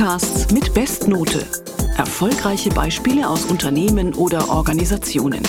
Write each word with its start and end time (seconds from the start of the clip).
Podcasts 0.00 0.50
mit 0.50 0.72
Bestnote. 0.72 1.46
Erfolgreiche 1.98 2.70
Beispiele 2.70 3.28
aus 3.28 3.44
Unternehmen 3.44 4.14
oder 4.14 4.48
Organisationen. 4.48 5.42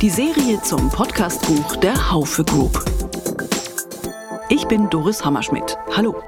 Die 0.00 0.10
Serie 0.10 0.62
zum 0.62 0.90
Podcastbuch 0.90 1.74
der 1.74 2.12
Haufe 2.12 2.44
Group. 2.44 2.84
Ich 4.48 4.66
bin 4.66 4.88
Doris 4.90 5.24
Hammerschmidt. 5.24 5.76
Hallo. 5.96 6.22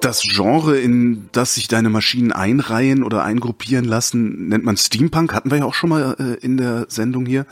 Das 0.00 0.22
Genre, 0.22 0.78
in 0.78 1.28
das 1.32 1.56
sich 1.56 1.68
deine 1.68 1.90
Maschinen 1.90 2.32
einreihen 2.32 3.02
oder 3.02 3.24
eingruppieren 3.24 3.84
lassen, 3.84 4.48
nennt 4.48 4.64
man 4.64 4.78
Steampunk. 4.78 5.34
Hatten 5.34 5.50
wir 5.50 5.58
ja 5.58 5.64
auch 5.66 5.74
schon 5.74 5.90
mal 5.90 6.16
äh, 6.18 6.42
in 6.42 6.56
der 6.56 6.86
Sendung 6.88 7.26
hier. 7.26 7.44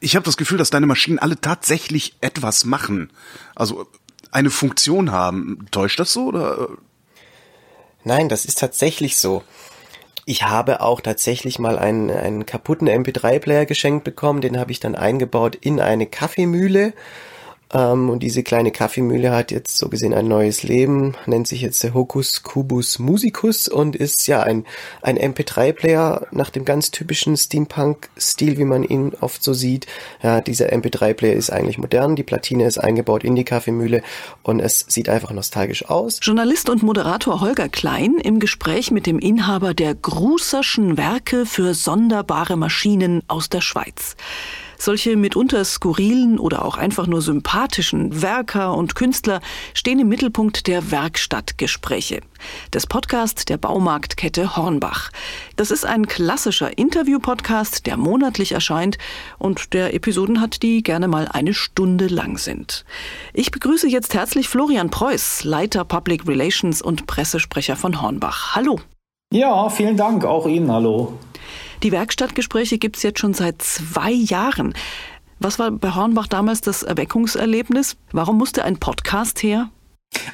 Ich 0.00 0.16
habe 0.16 0.24
das 0.24 0.36
Gefühl, 0.36 0.58
dass 0.58 0.70
deine 0.70 0.86
Maschinen 0.86 1.20
alle 1.20 1.40
tatsächlich 1.40 2.16
etwas 2.20 2.64
machen. 2.64 3.10
Also 3.54 3.86
eine 4.32 4.50
Funktion 4.50 5.12
haben. 5.12 5.66
Täuscht 5.70 6.00
das 6.00 6.12
so 6.12 6.24
oder? 6.24 6.70
Nein, 8.04 8.28
das 8.28 8.44
ist 8.44 8.58
tatsächlich 8.58 9.16
so. 9.16 9.42
Ich 10.26 10.42
habe 10.42 10.80
auch 10.80 11.00
tatsächlich 11.00 11.58
mal 11.58 11.78
einen, 11.78 12.10
einen 12.10 12.46
kaputten 12.46 12.88
MP3-Player 12.88 13.66
geschenkt 13.66 14.04
bekommen, 14.04 14.40
den 14.40 14.58
habe 14.58 14.72
ich 14.72 14.80
dann 14.80 14.94
eingebaut 14.94 15.54
in 15.54 15.80
eine 15.80 16.06
Kaffeemühle 16.06 16.94
ähm, 17.72 18.10
und 18.10 18.22
diese 18.22 18.42
kleine 18.42 18.70
Kaffeemühle 18.70 19.32
hat 19.32 19.50
jetzt 19.50 19.78
so 19.78 19.88
gesehen 19.88 20.14
ein 20.14 20.28
neues 20.28 20.62
Leben, 20.62 21.14
nennt 21.26 21.46
sich 21.48 21.60
jetzt 21.62 21.82
der 21.82 21.94
Hocus 21.94 22.42
Cubus 22.42 22.98
Musicus 22.98 23.68
und 23.68 23.96
ist 23.96 24.26
ja 24.26 24.42
ein, 24.42 24.64
ein 25.02 25.18
MP3-Player 25.18 26.26
nach 26.30 26.50
dem 26.50 26.64
ganz 26.64 26.90
typischen 26.90 27.36
Steampunk-Stil, 27.36 28.58
wie 28.58 28.64
man 28.64 28.84
ihn 28.84 29.12
oft 29.20 29.42
so 29.42 29.54
sieht. 29.54 29.86
Ja, 30.22 30.40
dieser 30.40 30.72
MP3-Player 30.72 31.34
ist 31.34 31.50
eigentlich 31.50 31.78
modern, 31.78 32.16
die 32.16 32.22
Platine 32.22 32.66
ist 32.66 32.78
eingebaut 32.78 33.24
in 33.24 33.34
die 33.34 33.44
Kaffeemühle 33.44 34.02
und 34.42 34.60
es 34.60 34.84
sieht 34.88 35.08
einfach 35.08 35.32
nostalgisch 35.32 35.86
aus. 35.86 36.20
Journalist 36.22 36.68
und 36.68 36.82
Moderator 36.82 37.40
Holger 37.40 37.68
Klein 37.68 38.18
im 38.22 38.40
Gespräch 38.40 38.90
mit 38.90 39.06
dem 39.06 39.18
Inhaber 39.18 39.74
der 39.74 39.94
Gruserschen 39.94 40.96
Werke 40.96 41.46
für 41.46 41.74
sonderbare 41.74 42.56
Maschinen 42.56 43.22
aus 43.26 43.48
der 43.48 43.60
Schweiz. 43.60 44.16
Solche 44.78 45.16
mitunter 45.16 45.64
skurrilen 45.64 46.38
oder 46.38 46.64
auch 46.64 46.76
einfach 46.76 47.06
nur 47.06 47.22
sympathischen 47.22 48.22
Werker 48.22 48.74
und 48.74 48.94
Künstler 48.94 49.40
stehen 49.72 50.00
im 50.00 50.08
Mittelpunkt 50.08 50.66
der 50.66 50.90
Werkstattgespräche, 50.90 52.20
des 52.72 52.86
Podcast 52.86 53.48
der 53.48 53.56
Baumarktkette 53.56 54.56
Hornbach. 54.56 55.10
Das 55.56 55.70
ist 55.70 55.86
ein 55.86 56.06
klassischer 56.06 56.76
Interview-Podcast, 56.76 57.86
der 57.86 57.96
monatlich 57.96 58.52
erscheint 58.52 58.98
und 59.38 59.72
der 59.74 59.94
Episoden 59.94 60.40
hat, 60.40 60.62
die 60.62 60.82
gerne 60.82 61.08
mal 61.08 61.28
eine 61.32 61.54
Stunde 61.54 62.06
lang 62.06 62.38
sind. 62.38 62.84
Ich 63.32 63.50
begrüße 63.50 63.88
jetzt 63.88 64.14
herzlich 64.14 64.48
Florian 64.48 64.90
Preuß, 64.90 65.44
Leiter 65.44 65.84
Public 65.84 66.26
Relations 66.26 66.82
und 66.82 67.06
Pressesprecher 67.06 67.76
von 67.76 68.02
Hornbach. 68.02 68.54
Hallo. 68.54 68.80
Ja, 69.32 69.68
vielen 69.68 69.96
Dank. 69.96 70.24
Auch 70.24 70.46
Ihnen 70.46 70.70
hallo. 70.70 71.14
Die 71.84 71.92
Werkstattgespräche 71.92 72.78
gibt 72.78 72.96
es 72.96 73.02
jetzt 73.02 73.18
schon 73.18 73.34
seit 73.34 73.60
zwei 73.60 74.10
Jahren. 74.10 74.72
Was 75.38 75.58
war 75.58 75.70
bei 75.70 75.94
Hornbach 75.94 76.26
damals 76.26 76.62
das 76.62 76.82
Erweckungserlebnis? 76.82 77.98
Warum 78.10 78.38
musste 78.38 78.64
ein 78.64 78.78
Podcast 78.78 79.42
her? 79.42 79.68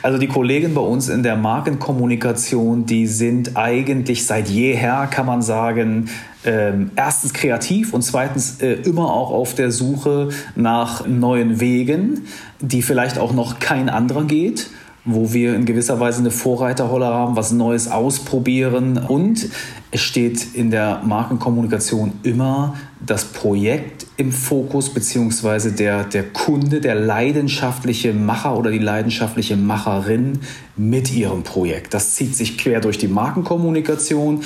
Also 0.00 0.18
die 0.18 0.28
Kollegen 0.28 0.74
bei 0.74 0.80
uns 0.80 1.08
in 1.08 1.24
der 1.24 1.34
Markenkommunikation, 1.34 2.86
die 2.86 3.08
sind 3.08 3.56
eigentlich 3.56 4.26
seit 4.26 4.48
jeher, 4.48 5.08
kann 5.10 5.26
man 5.26 5.42
sagen, 5.42 6.08
ähm, 6.44 6.92
erstens 6.94 7.32
kreativ 7.32 7.94
und 7.94 8.02
zweitens 8.02 8.60
äh, 8.60 8.74
immer 8.74 9.12
auch 9.12 9.32
auf 9.32 9.56
der 9.56 9.72
Suche 9.72 10.28
nach 10.54 11.04
neuen 11.08 11.58
Wegen, 11.58 12.26
die 12.60 12.82
vielleicht 12.82 13.18
auch 13.18 13.32
noch 13.32 13.58
kein 13.58 13.88
anderer 13.88 14.22
geht 14.22 14.70
wo 15.04 15.32
wir 15.32 15.54
in 15.54 15.64
gewisser 15.64 15.98
Weise 15.98 16.20
eine 16.20 16.30
Vorreiterrolle 16.30 17.06
haben, 17.06 17.36
was 17.36 17.52
Neues 17.52 17.88
ausprobieren. 17.88 18.98
Und 18.98 19.48
es 19.90 20.00
steht 20.00 20.54
in 20.54 20.70
der 20.70 21.00
Markenkommunikation 21.04 22.12
immer 22.22 22.74
das 23.04 23.24
Projekt 23.24 24.06
im 24.18 24.30
Fokus, 24.30 24.90
beziehungsweise 24.90 25.72
der, 25.72 26.04
der 26.04 26.24
Kunde, 26.24 26.80
der 26.80 26.94
leidenschaftliche 26.94 28.12
Macher 28.12 28.56
oder 28.56 28.70
die 28.70 28.78
leidenschaftliche 28.78 29.56
Macherin 29.56 30.40
mit 30.76 31.12
ihrem 31.12 31.44
Projekt. 31.44 31.94
Das 31.94 32.14
zieht 32.14 32.36
sich 32.36 32.58
quer 32.58 32.80
durch 32.80 32.98
die 32.98 33.08
Markenkommunikation. 33.08 34.42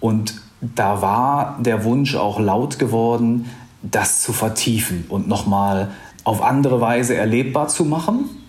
Und 0.00 0.40
da 0.60 1.02
war 1.02 1.58
der 1.60 1.84
Wunsch 1.84 2.14
auch 2.16 2.40
laut 2.40 2.78
geworden, 2.78 3.46
das 3.82 4.22
zu 4.22 4.32
vertiefen 4.32 5.04
und 5.08 5.28
nochmal 5.28 5.90
auf 6.24 6.42
andere 6.42 6.80
Weise 6.80 7.14
erlebbar 7.16 7.68
zu 7.68 7.84
machen 7.84 8.39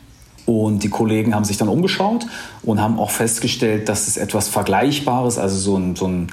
und 0.45 0.83
die 0.83 0.89
Kollegen 0.89 1.35
haben 1.35 1.45
sich 1.45 1.57
dann 1.57 1.69
umgeschaut 1.69 2.25
und 2.63 2.81
haben 2.81 2.99
auch 2.99 3.11
festgestellt, 3.11 3.89
dass 3.89 4.07
es 4.07 4.17
etwas 4.17 4.47
Vergleichbares, 4.47 5.37
also 5.37 5.57
so 5.57 5.77
ein, 5.77 5.95
so 5.95 6.07
ein 6.07 6.27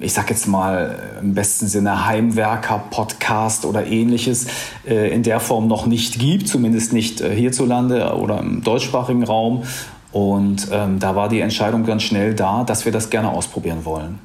ich 0.00 0.14
sag 0.14 0.30
jetzt 0.30 0.48
mal 0.48 0.98
im 1.20 1.34
besten 1.34 1.66
Sinne 1.68 2.06
Heimwerker-Podcast 2.06 3.66
oder 3.66 3.86
ähnliches 3.86 4.46
äh, 4.86 5.12
in 5.14 5.22
der 5.22 5.40
Form 5.40 5.68
noch 5.68 5.86
nicht 5.86 6.18
gibt, 6.18 6.48
zumindest 6.48 6.92
nicht 6.92 7.20
äh, 7.20 7.34
hierzulande 7.34 8.14
oder 8.14 8.40
im 8.40 8.64
deutschsprachigen 8.64 9.24
Raum. 9.24 9.64
Und 10.12 10.68
ähm, 10.72 10.98
da 10.98 11.14
war 11.14 11.28
die 11.28 11.40
Entscheidung 11.40 11.84
ganz 11.84 12.02
schnell 12.02 12.34
da, 12.34 12.64
dass 12.64 12.84
wir 12.84 12.90
das 12.90 13.10
gerne 13.10 13.30
ausprobieren 13.30 13.84
wollen. 13.84 14.18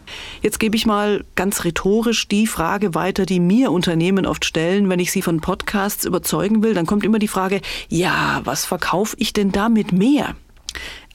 Jetzt 0.46 0.60
gebe 0.60 0.76
ich 0.76 0.86
mal 0.86 1.26
ganz 1.34 1.64
rhetorisch 1.64 2.28
die 2.28 2.46
Frage 2.46 2.94
weiter, 2.94 3.26
die 3.26 3.40
mir 3.40 3.72
Unternehmen 3.72 4.28
oft 4.28 4.46
stellen, 4.46 4.88
wenn 4.90 5.00
ich 5.00 5.12
sie 5.12 5.24
von 5.24 5.42
Podcasts 5.42 6.06
überzeugen 6.06 6.62
will. 6.62 6.76
Dann 6.76 6.86
kommt 6.86 7.04
immer 7.04 7.18
die 7.18 7.28
Frage, 7.28 7.62
ja, 7.90 8.42
was 8.44 8.64
verkaufe 8.64 9.16
ich 9.18 9.34
denn 9.34 9.52
damit 9.52 9.92
mehr? 9.92 10.36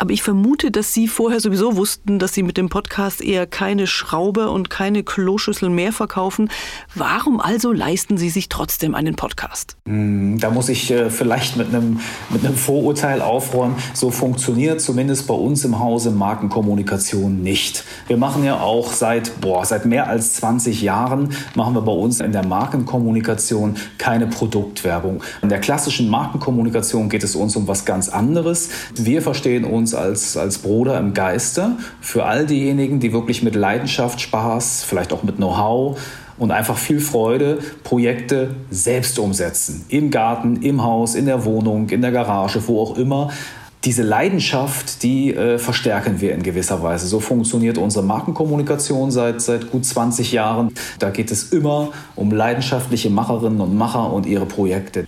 Aber 0.00 0.12
ich 0.12 0.22
vermute, 0.22 0.70
dass 0.70 0.94
Sie 0.94 1.08
vorher 1.08 1.40
sowieso 1.40 1.76
wussten, 1.76 2.18
dass 2.18 2.32
Sie 2.32 2.42
mit 2.42 2.56
dem 2.56 2.70
Podcast 2.70 3.20
eher 3.20 3.46
keine 3.46 3.86
Schraube 3.86 4.48
und 4.48 4.70
keine 4.70 5.02
Kloschüssel 5.02 5.68
mehr 5.68 5.92
verkaufen. 5.92 6.48
Warum 6.94 7.38
also 7.38 7.70
leisten 7.70 8.16
Sie 8.16 8.30
sich 8.30 8.48
trotzdem 8.48 8.94
einen 8.94 9.14
Podcast? 9.14 9.76
Hm, 9.86 10.38
da 10.40 10.48
muss 10.48 10.70
ich 10.70 10.90
äh, 10.90 11.10
vielleicht 11.10 11.58
mit 11.58 11.68
einem, 11.68 12.00
mit 12.30 12.46
einem 12.46 12.56
Vorurteil 12.56 13.20
aufräumen. 13.20 13.76
So 13.92 14.10
funktioniert 14.10 14.80
zumindest 14.80 15.26
bei 15.26 15.34
uns 15.34 15.66
im 15.66 15.78
Hause 15.78 16.12
Markenkommunikation 16.12 17.42
nicht. 17.42 17.84
Wir 18.06 18.16
machen 18.16 18.42
ja 18.42 18.58
auch 18.58 18.94
seit, 18.94 19.42
boah, 19.42 19.66
seit 19.66 19.84
mehr 19.84 20.08
als 20.08 20.32
20 20.36 20.80
Jahren 20.80 21.34
machen 21.54 21.74
wir 21.74 21.82
bei 21.82 21.92
uns 21.92 22.20
in 22.20 22.32
der 22.32 22.46
Markenkommunikation 22.46 23.76
keine 23.98 24.28
Produktwerbung. 24.28 25.22
In 25.42 25.50
der 25.50 25.60
klassischen 25.60 26.08
Markenkommunikation 26.08 27.10
geht 27.10 27.22
es 27.22 27.36
uns 27.36 27.54
um 27.54 27.68
was 27.68 27.84
ganz 27.84 28.08
anderes. 28.08 28.70
Wir 28.94 29.20
verstehen 29.20 29.66
uns 29.66 29.89
uns 29.90 29.94
als, 29.94 30.36
als 30.36 30.58
Bruder 30.58 30.98
im 30.98 31.14
Geiste 31.14 31.72
für 32.00 32.24
all 32.24 32.46
diejenigen, 32.46 33.00
die 33.00 33.12
wirklich 33.12 33.42
mit 33.42 33.54
Leidenschaft, 33.54 34.20
Spaß, 34.20 34.84
vielleicht 34.84 35.12
auch 35.12 35.22
mit 35.22 35.36
Know-how 35.36 35.98
und 36.38 36.50
einfach 36.50 36.78
viel 36.78 37.00
Freude 37.00 37.58
Projekte 37.82 38.54
selbst 38.70 39.18
umsetzen. 39.18 39.84
Im 39.88 40.10
Garten, 40.10 40.62
im 40.62 40.82
Haus, 40.82 41.14
in 41.14 41.26
der 41.26 41.44
Wohnung, 41.44 41.88
in 41.90 42.02
der 42.02 42.12
Garage, 42.12 42.66
wo 42.66 42.80
auch 42.80 42.96
immer. 42.96 43.30
Diese 43.84 44.02
Leidenschaft, 44.02 45.02
die 45.02 45.34
äh, 45.34 45.58
verstärken 45.58 46.20
wir 46.20 46.34
in 46.34 46.42
gewisser 46.42 46.82
Weise. 46.82 47.06
So 47.06 47.18
funktioniert 47.18 47.78
unsere 47.78 48.04
Markenkommunikation 48.04 49.10
seit, 49.10 49.40
seit 49.40 49.70
gut 49.70 49.86
20 49.86 50.32
Jahren. 50.32 50.74
Da 50.98 51.08
geht 51.08 51.30
es 51.30 51.50
immer 51.50 51.88
um 52.14 52.30
leidenschaftliche 52.30 53.08
Macherinnen 53.08 53.60
und 53.60 53.74
Macher 53.74 54.12
und 54.12 54.26
ihre 54.26 54.44
Projekte. 54.44 55.06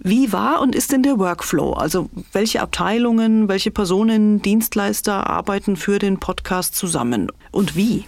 Wie 0.00 0.32
war 0.32 0.60
und 0.60 0.76
ist 0.76 0.92
denn 0.92 1.02
der 1.02 1.18
Workflow? 1.18 1.72
Also 1.72 2.08
welche 2.32 2.60
Abteilungen, 2.60 3.48
welche 3.48 3.70
Personen, 3.70 4.40
Dienstleister 4.40 5.28
arbeiten 5.28 5.76
für 5.76 5.98
den 5.98 6.18
Podcast 6.18 6.76
zusammen 6.76 7.32
und 7.50 7.74
wie? 7.74 8.04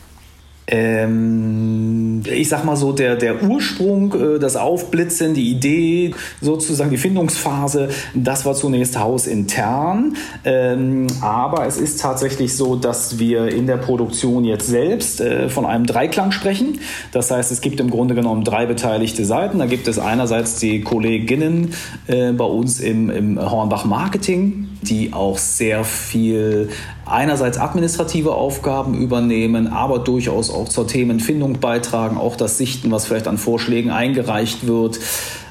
Ähm, 0.71 2.23
ich 2.25 2.49
sag 2.49 2.65
mal 2.65 2.77
so, 2.77 2.93
der, 2.93 3.17
der 3.17 3.43
Ursprung, 3.43 4.15
äh, 4.15 4.39
das 4.39 4.57
Aufblitzen, 4.57 5.35
die 5.35 5.51
Idee, 5.51 6.15
sozusagen 6.41 6.91
die 6.91 6.97
Findungsphase, 6.97 7.89
das 8.15 8.47
war 8.47 8.55
zunächst 8.55 8.99
hausintern. 8.99 10.17
Ähm, 10.45 11.09
aber 11.21 11.67
es 11.67 11.77
ist 11.77 12.01
tatsächlich 12.01 12.57
so, 12.57 12.77
dass 12.77 13.19
wir 13.19 13.49
in 13.49 13.67
der 13.67 13.79
Produktion 13.79 14.45
jetzt 14.45 14.69
selbst 14.69 15.21
äh, 15.21 15.49
von 15.49 15.67
einem 15.67 15.87
Dreiklang 15.87 16.31
sprechen. 16.31 16.79
Das 17.13 17.31
heißt, 17.31 17.51
es 17.51 17.61
gibt 17.61 17.81
im 17.81 17.91
Grunde 17.91 18.15
genommen 18.15 18.45
drei 18.45 18.67
beteiligte 18.67 19.25
Seiten. 19.25 19.59
Da 19.59 19.67
gibt 19.67 19.89
es 19.89 19.99
einerseits 19.99 20.57
die 20.57 20.83
Kolleginnen 20.83 21.75
äh, 22.07 22.33
bei 22.33 22.45
uns 22.45 22.81
im, 22.81 23.11
im 23.11 23.41
Hornbach 23.41 23.85
Marketing, 23.85 24.69
die 24.83 25.13
auch 25.13 25.39
sehr 25.39 25.85
viel 25.85 26.71
einerseits 27.05 27.59
administrative 27.59 28.35
Aufgaben 28.35 28.95
übernehmen, 28.95 29.67
aber 29.69 29.99
durchaus 29.99 30.51
auch 30.51 30.69
zur 30.69 30.87
Themenfindung 30.87 31.61
beitragen, 31.61 32.17
auch 32.17 32.37
das 32.37 32.57
Sichten, 32.57 32.91
was 32.91 33.07
vielleicht 33.07 33.27
an 33.27 33.37
Vorschlägen 33.37 33.91
eingereicht 33.91 34.67
wird, 34.67 35.01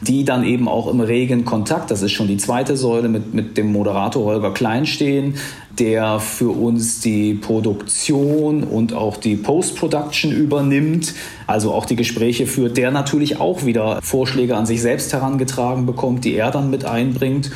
die 0.02 0.24
dann 0.24 0.44
eben 0.44 0.68
auch 0.68 0.88
im 0.88 1.02
regen 1.02 1.44
Kontakt, 1.44 1.92
das 1.92 2.02
ist 2.02 2.14
schon 2.14 2.28
die 2.28 2.38
zweite 2.38 2.78
Säule, 2.78 3.10
mit, 3.10 3.34
mit 3.34 3.58
dem 3.58 3.72
Moderator 3.72 4.26
Holger 4.26 4.52
Klein 4.52 4.86
stehen, 4.86 5.36
der 5.78 6.20
für 6.20 6.50
uns 6.50 7.02
die 7.02 7.34
Produktion 7.34 8.64
und 8.64 8.94
auch 8.94 9.18
die 9.18 9.36
Post-Production 9.36 10.31
übernimmt, 10.31 11.14
also 11.48 11.74
auch 11.74 11.86
die 11.86 11.96
Gespräche 11.96 12.48
führt, 12.48 12.78
der 12.78 12.92
natürlich 12.92 13.40
auch 13.40 13.66
wieder 13.66 14.00
Vorschläge 14.02 14.56
an 14.56 14.66
sich 14.66 14.81
selbst 14.81 15.12
herangetragen 15.14 15.86
bekommt, 15.86 16.26
die 16.26 16.36
er 16.36 16.52
dann 16.52 16.70
mit 16.70 16.86
einbringt. 16.86 17.52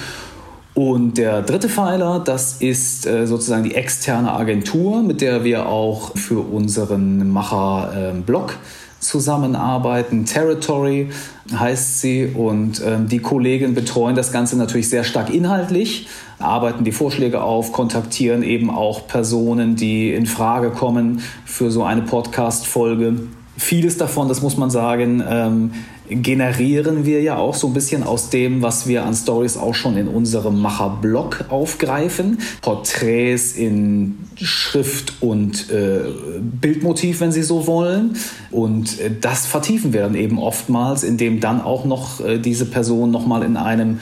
Und 0.73 1.19
der 1.19 1.43
dritte 1.43 1.69
Pfeiler, 1.69 2.19
das 2.19 2.57
ist 2.59 3.05
äh, 3.05 3.27
sozusagen 3.27 3.63
die 3.63 3.75
externe 3.75 4.31
Agentur, 4.33 5.03
mit 5.03 5.21
der 5.21 5.43
wir 5.43 5.67
auch 5.67 6.17
für 6.17 6.39
unseren 6.39 7.29
Macher-Blog 7.29 8.51
äh, 8.51 8.55
zusammenarbeiten. 9.03 10.25
Territory 10.25 11.09
heißt 11.53 12.01
sie 12.01 12.25
und 12.25 12.81
äh, 12.81 12.97
die 13.05 13.19
Kollegen 13.19 13.75
betreuen 13.75 14.15
das 14.15 14.31
Ganze 14.31 14.57
natürlich 14.57 14.89
sehr 14.89 15.03
stark 15.03 15.31
inhaltlich, 15.31 16.07
arbeiten 16.39 16.83
die 16.83 16.91
Vorschläge 16.91 17.41
auf, 17.41 17.71
kontaktieren 17.71 18.41
eben 18.41 18.69
auch 18.69 19.07
Personen, 19.07 19.75
die 19.75 20.11
in 20.13 20.25
Frage 20.25 20.71
kommen 20.71 21.21
für 21.45 21.69
so 21.69 21.83
eine 21.83 22.01
Podcast-Folge. 22.01 23.27
Vieles 23.55 23.97
davon, 23.97 24.27
das 24.27 24.41
muss 24.41 24.57
man 24.57 24.71
sagen, 24.71 25.23
ähm, 25.29 25.71
generieren 26.09 27.05
wir 27.05 27.21
ja 27.21 27.37
auch 27.37 27.53
so 27.53 27.67
ein 27.67 27.73
bisschen 27.73 28.03
aus 28.03 28.29
dem, 28.29 28.63
was 28.63 28.87
wir 28.87 29.05
an 29.05 29.13
Stories 29.13 29.57
auch 29.57 29.75
schon 29.75 29.95
in 29.95 30.07
unserem 30.07 30.59
Macher-Blog 30.59 31.45
aufgreifen. 31.49 32.39
Porträts 32.61 33.53
in 33.53 34.17
Schrift 34.35 35.21
und 35.21 35.69
äh, 35.69 36.01
Bildmotiv, 36.41 37.21
wenn 37.21 37.31
Sie 37.31 37.43
so 37.43 37.67
wollen. 37.67 38.15
Und 38.49 38.99
äh, 38.99 39.11
das 39.21 39.45
vertiefen 39.45 39.93
wir 39.93 40.01
dann 40.01 40.15
eben 40.15 40.39
oftmals, 40.39 41.03
indem 41.03 41.39
dann 41.39 41.61
auch 41.61 41.85
noch 41.85 42.21
äh, 42.21 42.39
diese 42.39 42.65
Person 42.65 43.11
nochmal 43.11 43.43
in 43.43 43.55
einem 43.55 43.99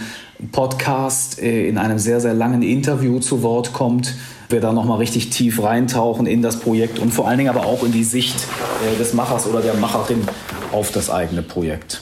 Podcast, 0.53 1.41
äh, 1.41 1.67
in 1.67 1.77
einem 1.77 1.99
sehr, 1.99 2.21
sehr 2.21 2.33
langen 2.33 2.63
Interview 2.63 3.19
zu 3.19 3.43
Wort 3.43 3.73
kommt 3.73 4.15
wir 4.51 4.61
da 4.61 4.73
nochmal 4.73 4.97
richtig 4.97 5.29
tief 5.29 5.61
reintauchen 5.61 6.25
in 6.25 6.41
das 6.41 6.59
Projekt 6.59 6.99
und 6.99 7.13
vor 7.13 7.27
allen 7.27 7.37
Dingen 7.37 7.49
aber 7.49 7.65
auch 7.65 7.83
in 7.83 7.91
die 7.91 8.03
Sicht 8.03 8.35
äh, 8.85 8.97
des 8.97 9.13
Machers 9.13 9.47
oder 9.47 9.61
der 9.61 9.73
Macherin 9.75 10.21
auf 10.71 10.91
das 10.91 11.09
eigene 11.09 11.41
Projekt. 11.41 12.01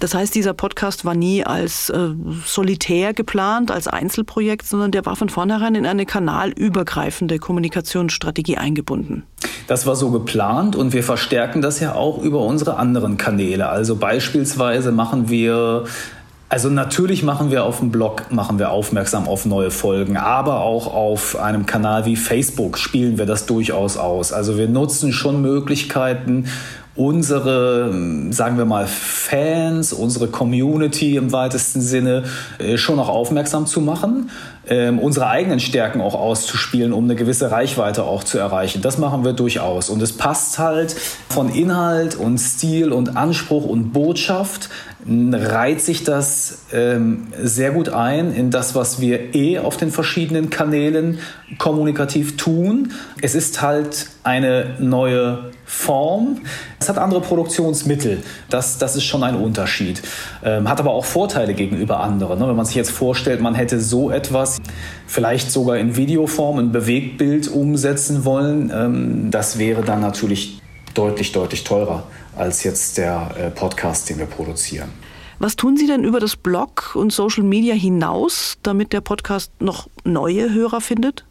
Das 0.00 0.14
heißt, 0.14 0.32
dieser 0.34 0.54
Podcast 0.54 1.04
war 1.04 1.14
nie 1.14 1.44
als 1.44 1.90
äh, 1.90 2.10
solitär 2.46 3.14
geplant, 3.14 3.72
als 3.72 3.88
Einzelprojekt, 3.88 4.64
sondern 4.64 4.92
der 4.92 5.04
war 5.06 5.16
von 5.16 5.28
vornherein 5.28 5.74
in 5.74 5.86
eine 5.86 6.06
kanalübergreifende 6.06 7.38
Kommunikationsstrategie 7.38 8.58
eingebunden. 8.58 9.24
Das 9.66 9.86
war 9.86 9.96
so 9.96 10.10
geplant 10.10 10.76
und 10.76 10.92
wir 10.92 11.02
verstärken 11.02 11.62
das 11.62 11.80
ja 11.80 11.94
auch 11.94 12.22
über 12.22 12.40
unsere 12.40 12.76
anderen 12.76 13.16
Kanäle. 13.16 13.68
Also 13.68 13.96
beispielsweise 13.96 14.92
machen 14.92 15.28
wir 15.30 15.84
also 16.50 16.70
natürlich 16.70 17.22
machen 17.22 17.50
wir 17.50 17.64
auf 17.64 17.80
dem 17.80 17.90
Blog 17.90 18.30
machen 18.30 18.58
wir 18.58 18.70
aufmerksam 18.70 19.28
auf 19.28 19.44
neue 19.44 19.70
Folgen, 19.70 20.16
aber 20.16 20.60
auch 20.60 20.92
auf 20.92 21.36
einem 21.36 21.66
Kanal 21.66 22.06
wie 22.06 22.16
Facebook 22.16 22.78
spielen 22.78 23.18
wir 23.18 23.26
das 23.26 23.44
durchaus 23.44 23.98
aus. 23.98 24.32
Also 24.32 24.56
wir 24.56 24.66
nutzen 24.66 25.12
schon 25.12 25.42
Möglichkeiten, 25.42 26.46
unsere, 26.98 27.92
sagen 28.32 28.58
wir 28.58 28.64
mal, 28.64 28.88
Fans, 28.88 29.92
unsere 29.92 30.26
Community 30.26 31.16
im 31.16 31.32
weitesten 31.32 31.80
Sinne 31.80 32.24
äh, 32.58 32.76
schon 32.76 32.98
auch 32.98 33.08
aufmerksam 33.08 33.66
zu 33.66 33.80
machen, 33.80 34.30
ähm, 34.68 34.98
unsere 34.98 35.28
eigenen 35.28 35.60
Stärken 35.60 36.00
auch 36.00 36.16
auszuspielen, 36.16 36.92
um 36.92 37.04
eine 37.04 37.14
gewisse 37.14 37.52
Reichweite 37.52 38.02
auch 38.02 38.24
zu 38.24 38.38
erreichen. 38.38 38.82
Das 38.82 38.98
machen 38.98 39.24
wir 39.24 39.32
durchaus. 39.32 39.90
Und 39.90 40.02
es 40.02 40.16
passt 40.16 40.58
halt 40.58 40.96
von 41.28 41.50
Inhalt 41.50 42.16
und 42.16 42.38
Stil 42.38 42.92
und 42.92 43.16
Anspruch 43.16 43.64
und 43.64 43.92
Botschaft 43.92 44.68
reiht 45.08 45.80
sich 45.80 46.04
das 46.04 46.66
ähm, 46.72 47.28
sehr 47.42 47.70
gut 47.70 47.88
ein 47.88 48.34
in 48.34 48.50
das, 48.50 48.74
was 48.74 49.00
wir 49.00 49.34
eh 49.34 49.58
auf 49.58 49.76
den 49.76 49.90
verschiedenen 49.90 50.50
Kanälen 50.50 51.18
kommunikativ 51.56 52.36
tun. 52.36 52.92
Es 53.22 53.34
ist 53.34 53.62
halt 53.62 54.08
eine 54.22 54.76
neue 54.78 55.50
Form. 55.64 56.42
Es 56.78 56.88
hat 56.88 56.98
andere 56.98 57.22
Produktionsmittel. 57.22 58.22
Das, 58.50 58.78
das 58.78 58.96
ist 58.96 59.04
schon 59.04 59.22
ein 59.22 59.34
Unterschied. 59.34 60.02
Ähm, 60.44 60.68
hat 60.68 60.78
aber 60.78 60.90
auch 60.90 61.06
Vorteile 61.06 61.54
gegenüber 61.54 62.00
anderen. 62.00 62.38
Ne? 62.38 62.48
Wenn 62.48 62.56
man 62.56 62.66
sich 62.66 62.76
jetzt 62.76 62.90
vorstellt, 62.90 63.40
man 63.40 63.54
hätte 63.54 63.80
so 63.80 64.10
etwas 64.10 64.58
vielleicht 65.06 65.50
sogar 65.50 65.78
in 65.78 65.96
Videoform, 65.96 66.58
in 66.58 66.72
Bewegtbild 66.72 67.48
umsetzen 67.48 68.24
wollen, 68.26 68.70
ähm, 68.74 69.30
das 69.30 69.58
wäre 69.58 69.82
dann 69.82 70.00
natürlich 70.00 70.60
deutlich, 70.94 71.32
deutlich 71.32 71.64
teurer 71.64 72.04
als 72.36 72.64
jetzt 72.64 72.98
der 72.98 73.30
äh, 73.36 73.50
Podcast, 73.50 74.08
den 74.10 74.18
wir 74.18 74.26
produzieren. 74.26 74.90
Was 75.38 75.54
tun 75.54 75.76
Sie 75.76 75.86
denn 75.86 76.02
über 76.02 76.18
das 76.18 76.34
Blog 76.34 76.96
und 76.96 77.12
Social 77.12 77.44
Media 77.44 77.74
hinaus, 77.74 78.58
damit 78.62 78.92
der 78.92 79.00
Podcast 79.00 79.52
noch 79.60 79.88
neue 80.04 80.52
Hörer 80.52 80.80
findet? 80.80 81.24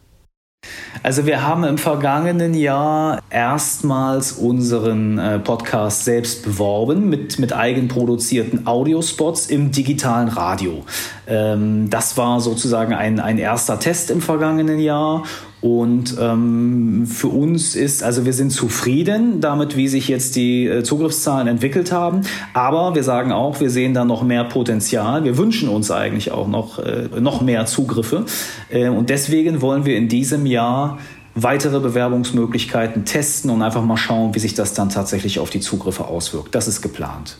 Also 1.02 1.26
wir 1.26 1.46
haben 1.46 1.62
im 1.64 1.78
vergangenen 1.78 2.54
Jahr 2.54 3.22
erstmals 3.30 4.32
unseren 4.32 5.18
äh, 5.18 5.38
Podcast 5.38 6.04
selbst 6.04 6.42
beworben 6.42 7.08
mit, 7.08 7.38
mit 7.38 7.52
eigenproduzierten 7.52 8.66
Audiospots 8.66 9.46
im 9.46 9.70
digitalen 9.70 10.28
Radio. 10.28 10.84
Ähm, 11.26 11.88
das 11.90 12.16
war 12.16 12.40
sozusagen 12.40 12.92
ein, 12.94 13.20
ein 13.20 13.38
erster 13.38 13.78
Test 13.78 14.10
im 14.10 14.20
vergangenen 14.20 14.80
Jahr 14.80 15.22
und 15.60 16.16
ähm, 16.20 17.06
für 17.06 17.28
uns 17.28 17.74
ist, 17.74 18.04
also 18.04 18.24
wir 18.24 18.32
sind 18.32 18.50
zufrieden 18.50 19.40
damit, 19.40 19.76
wie 19.76 19.88
sich 19.88 20.06
jetzt 20.06 20.36
die 20.36 20.66
äh, 20.66 20.84
Zugriffszahlen 20.84 21.48
entwickelt 21.48 21.90
haben. 21.90 22.20
Aber 22.54 22.94
wir 22.94 23.02
sagen 23.02 23.32
auch, 23.32 23.58
wir 23.58 23.70
sehen 23.70 23.92
da 23.92 24.04
noch 24.04 24.22
mehr 24.22 24.44
Potenzial. 24.44 25.24
Wir 25.24 25.36
wünschen 25.36 25.68
uns 25.68 25.90
eigentlich 25.90 26.30
auch 26.30 26.46
noch, 26.46 26.78
äh, 26.78 27.08
noch 27.20 27.40
mehr 27.40 27.66
Zugriffe. 27.66 28.24
Äh, 28.70 28.88
und 28.88 29.10
deswegen 29.10 29.60
wollen 29.60 29.84
wir 29.84 29.96
in 29.96 30.08
diesem 30.08 30.46
Jahr 30.46 30.98
weitere 31.34 31.80
Bewerbungsmöglichkeiten 31.80 33.04
testen 33.04 33.50
und 33.50 33.62
einfach 33.62 33.82
mal 33.82 33.96
schauen, 33.96 34.34
wie 34.36 34.38
sich 34.38 34.54
das 34.54 34.74
dann 34.74 34.90
tatsächlich 34.90 35.40
auf 35.40 35.50
die 35.50 35.60
Zugriffe 35.60 36.04
auswirkt. 36.04 36.54
Das 36.54 36.68
ist 36.68 36.82
geplant. 36.82 37.36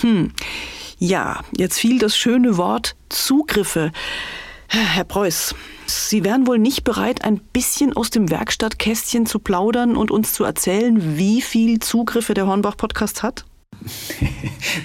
Hm. 0.00 0.32
Ja, 0.98 1.40
jetzt 1.56 1.78
fiel 1.78 1.98
das 1.98 2.16
schöne 2.16 2.56
Wort 2.56 2.96
Zugriffe. 3.08 3.92
Herr 4.74 5.04
Preuß, 5.04 5.54
Sie 5.84 6.24
wären 6.24 6.46
wohl 6.46 6.58
nicht 6.58 6.82
bereit, 6.82 7.26
ein 7.26 7.38
bisschen 7.52 7.94
aus 7.94 8.08
dem 8.08 8.30
Werkstattkästchen 8.30 9.26
zu 9.26 9.38
plaudern 9.38 9.96
und 9.96 10.10
uns 10.10 10.32
zu 10.32 10.44
erzählen, 10.44 11.18
wie 11.18 11.42
viel 11.42 11.78
Zugriffe 11.80 12.32
der 12.32 12.46
Hornbach-Podcast 12.46 13.22
hat? 13.22 13.44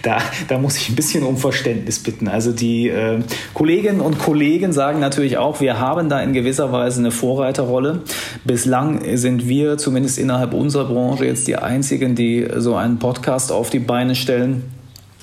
Da, 0.02 0.18
da, 0.48 0.58
muss 0.58 0.76
ich 0.76 0.90
ein 0.90 0.96
bisschen 0.96 1.24
um 1.24 1.38
Verständnis 1.38 2.00
bitten. 2.00 2.28
Also 2.28 2.52
die 2.52 2.90
äh, 2.90 3.22
Kolleginnen 3.54 4.02
und 4.02 4.20
Kollegen 4.20 4.74
sagen 4.74 5.00
natürlich 5.00 5.38
auch, 5.38 5.62
wir 5.62 5.80
haben 5.80 6.10
da 6.10 6.22
in 6.22 6.34
gewisser 6.34 6.72
Weise 6.72 7.00
eine 7.00 7.12
Vorreiterrolle. 7.12 8.02
Bislang 8.44 9.02
sind 9.18 9.48
wir 9.48 9.78
zumindest 9.78 10.18
innerhalb 10.18 10.54
unserer 10.54 10.86
Branche 10.86 11.26
jetzt 11.26 11.48
die 11.48 11.56
einzigen, 11.56 12.16
die 12.16 12.48
so 12.58 12.76
einen 12.76 13.00
Podcast 13.00 13.52
auf 13.52 13.70
die 13.70 13.80
Beine 13.80 14.16
stellen. 14.16 14.64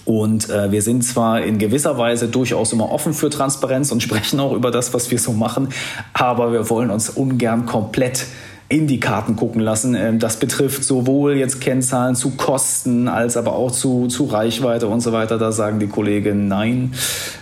Und 0.05 0.51
äh, 0.51 0.71
wir 0.71 0.83
sind 0.83 1.03
zwar 1.03 1.43
in 1.43 1.59
gewisser 1.59 1.97
Weise 1.97 2.29
durchaus 2.29 2.73
immer 2.73 2.91
offen 2.91 3.15
für 3.15 3.31
Transparenz 3.31 3.91
und 3.91 4.03
sprechen 4.03 4.39
auch 4.41 4.53
über 4.53 4.71
das, 4.71 4.93
was 4.93 5.11
wir 5.11 5.19
so 5.19 5.33
machen, 5.33 5.69
aber 6.13 6.53
wir 6.53 6.69
wollen 6.69 6.91
uns 6.91 7.09
ungern 7.09 7.67
komplett 7.67 8.27
in 8.69 8.87
die 8.87 8.99
Karten 8.99 9.37
gucken 9.37 9.61
lassen. 9.61 9.95
Ähm, 9.95 10.19
das 10.19 10.39
betrifft 10.39 10.85
sowohl 10.85 11.37
jetzt 11.37 11.61
Kennzahlen 11.61 12.17
zu 12.17 12.31
Kosten 12.31 13.09
als 13.09 13.37
aber 13.37 13.53
auch 13.53 13.71
zu, 13.71 14.09
zu 14.09 14.25
Reichweite 14.25 14.87
und 14.87 15.01
so 15.01 15.13
weiter. 15.13 15.39
Da 15.39 15.53
sagen 15.53 15.79
die 15.79 15.87
Kollegen, 15.87 16.49
nein, 16.49 16.95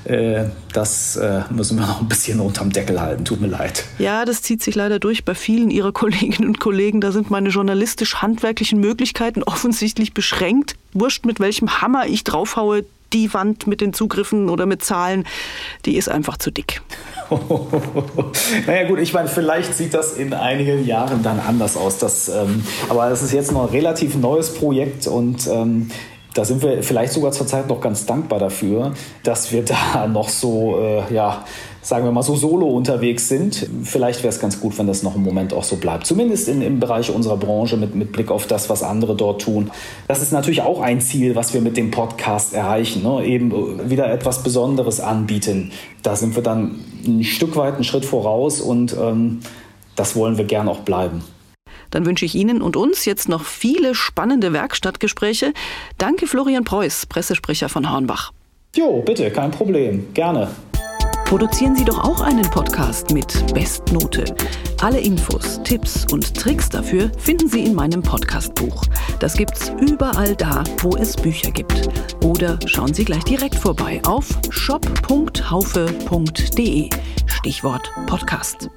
äh, 0.04 0.44
das 0.72 1.16
äh, 1.16 1.42
müssen 1.50 1.78
wir 1.78 1.86
noch 1.86 2.00
ein 2.00 2.08
bisschen 2.08 2.40
unterm 2.40 2.70
Deckel 2.70 3.00
halten. 3.00 3.24
Tut 3.24 3.40
mir 3.40 3.46
leid. 3.46 3.84
Ja, 3.98 4.24
das 4.24 4.42
zieht 4.42 4.62
sich 4.62 4.74
leider 4.74 4.98
durch 4.98 5.24
bei 5.24 5.34
vielen 5.34 5.70
Ihrer 5.70 5.92
Kolleginnen 6.02 6.48
und 6.48 6.60
Kollegen. 6.60 7.00
Da 7.00 7.12
sind 7.12 7.30
meine 7.30 7.50
journalistisch-handwerklichen 7.50 8.80
Möglichkeiten 8.80 9.42
offensichtlich 9.44 10.14
beschränkt. 10.14 10.74
Wurscht, 10.92 11.24
mit 11.24 11.40
welchem 11.40 11.80
Hammer 11.80 12.06
ich 12.06 12.24
draufhaue, 12.24 12.84
die 13.12 13.32
Wand 13.34 13.66
mit 13.66 13.80
den 13.80 13.92
Zugriffen 13.92 14.48
oder 14.48 14.66
mit 14.66 14.84
Zahlen, 14.84 15.24
die 15.84 15.96
ist 15.96 16.08
einfach 16.08 16.36
zu 16.36 16.50
dick. 16.50 16.82
naja 18.66 18.88
gut, 18.88 18.98
ich 18.98 19.12
meine, 19.12 19.28
vielleicht 19.28 19.74
sieht 19.74 19.94
das 19.94 20.14
in 20.14 20.34
einigen 20.34 20.86
Jahren 20.86 21.22
dann 21.22 21.40
anders 21.40 21.76
aus. 21.76 21.98
Das, 21.98 22.28
ähm, 22.28 22.62
aber 22.88 23.10
es 23.10 23.22
ist 23.22 23.32
jetzt 23.32 23.52
noch 23.52 23.64
ein 23.64 23.70
relativ 23.70 24.16
neues 24.16 24.54
Projekt 24.54 25.06
und 25.06 25.46
ähm, 25.46 25.90
da 26.34 26.44
sind 26.44 26.62
wir 26.62 26.82
vielleicht 26.82 27.12
sogar 27.12 27.32
zurzeit 27.32 27.68
noch 27.68 27.80
ganz 27.80 28.06
dankbar 28.06 28.38
dafür, 28.38 28.92
dass 29.22 29.52
wir 29.52 29.64
da 29.64 30.06
noch 30.12 30.28
so, 30.28 30.78
äh, 30.80 31.14
ja, 31.14 31.44
sagen 31.82 32.04
wir 32.04 32.12
mal 32.12 32.22
so 32.22 32.36
solo 32.36 32.66
unterwegs 32.68 33.28
sind. 33.28 33.68
Vielleicht 33.82 34.22
wäre 34.22 34.32
es 34.32 34.38
ganz 34.38 34.60
gut, 34.60 34.78
wenn 34.78 34.86
das 34.86 35.02
noch 35.02 35.16
einen 35.16 35.24
Moment 35.24 35.52
auch 35.52 35.64
so 35.64 35.76
bleibt. 35.76 36.06
Zumindest 36.06 36.48
in, 36.48 36.62
im 36.62 36.78
Bereich 36.78 37.10
unserer 37.10 37.36
Branche 37.36 37.76
mit, 37.76 37.96
mit 37.96 38.12
Blick 38.12 38.30
auf 38.30 38.46
das, 38.46 38.70
was 38.70 38.84
andere 38.84 39.16
dort 39.16 39.42
tun. 39.42 39.70
Das 40.06 40.22
ist 40.22 40.32
natürlich 40.32 40.62
auch 40.62 40.80
ein 40.80 41.00
Ziel, 41.00 41.34
was 41.34 41.52
wir 41.52 41.60
mit 41.60 41.76
dem 41.76 41.90
Podcast 41.90 42.54
erreichen. 42.54 43.02
Ne? 43.02 43.24
Eben 43.26 43.90
wieder 43.90 44.10
etwas 44.10 44.44
Besonderes 44.44 45.00
anbieten. 45.00 45.72
Da 46.02 46.14
sind 46.14 46.36
wir 46.36 46.42
dann 46.42 46.76
ein 47.04 47.24
Stück 47.24 47.56
weit 47.56 47.74
einen 47.74 47.84
Schritt 47.84 48.04
voraus 48.04 48.60
und 48.60 48.96
ähm, 48.98 49.40
das 49.96 50.14
wollen 50.14 50.38
wir 50.38 50.44
gern 50.44 50.68
auch 50.68 50.80
bleiben. 50.80 51.22
Dann 51.90 52.06
wünsche 52.06 52.24
ich 52.24 52.34
Ihnen 52.34 52.62
und 52.62 52.76
uns 52.76 53.04
jetzt 53.04 53.28
noch 53.28 53.44
viele 53.44 53.94
spannende 53.94 54.52
Werkstattgespräche. 54.52 55.52
Danke 55.98 56.26
Florian 56.26 56.64
Preuß, 56.64 57.06
Pressesprecher 57.06 57.68
von 57.68 57.90
Hornbach. 57.90 58.32
Jo, 58.74 59.02
bitte, 59.02 59.30
kein 59.30 59.50
Problem. 59.50 60.06
Gerne. 60.14 60.48
Produzieren 61.32 61.74
Sie 61.74 61.86
doch 61.86 62.04
auch 62.04 62.20
einen 62.20 62.44
Podcast 62.50 63.10
mit 63.10 63.54
Bestnote. 63.54 64.22
Alle 64.82 65.00
Infos, 65.00 65.62
Tipps 65.64 66.04
und 66.12 66.36
Tricks 66.36 66.68
dafür 66.68 67.10
finden 67.16 67.48
Sie 67.48 67.64
in 67.64 67.74
meinem 67.74 68.02
Podcastbuch. 68.02 68.84
Das 69.18 69.32
gibt's 69.32 69.72
überall 69.80 70.36
da, 70.36 70.62
wo 70.82 70.94
es 70.94 71.16
Bücher 71.16 71.50
gibt. 71.50 71.88
Oder 72.22 72.58
schauen 72.66 72.92
Sie 72.92 73.06
gleich 73.06 73.24
direkt 73.24 73.54
vorbei 73.54 74.02
auf 74.04 74.28
shop.haufe.de. 74.50 74.90
Stichwort 77.24 77.90
Podcast. 78.04 78.68